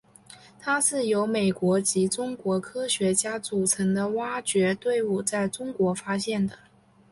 [0.59, 6.57] 它是由美国及中国科学家组成的挖掘队伍在中国发现的。